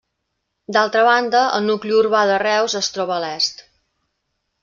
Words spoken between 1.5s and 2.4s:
el nucli urbà de